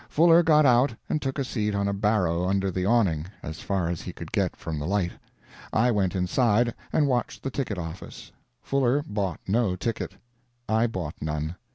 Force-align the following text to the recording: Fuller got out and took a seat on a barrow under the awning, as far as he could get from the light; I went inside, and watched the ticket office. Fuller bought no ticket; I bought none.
Fuller 0.09 0.41
got 0.41 0.65
out 0.65 0.95
and 1.09 1.21
took 1.21 1.37
a 1.37 1.43
seat 1.43 1.75
on 1.75 1.87
a 1.87 1.93
barrow 1.93 2.47
under 2.49 2.71
the 2.71 2.85
awning, 2.87 3.27
as 3.43 3.59
far 3.59 3.87
as 3.87 4.01
he 4.01 4.11
could 4.11 4.31
get 4.31 4.55
from 4.55 4.79
the 4.79 4.87
light; 4.87 5.11
I 5.71 5.91
went 5.91 6.15
inside, 6.15 6.73
and 6.91 7.05
watched 7.07 7.43
the 7.43 7.51
ticket 7.51 7.77
office. 7.77 8.31
Fuller 8.63 9.03
bought 9.05 9.39
no 9.47 9.75
ticket; 9.75 10.13
I 10.67 10.87
bought 10.87 11.21
none. 11.21 11.55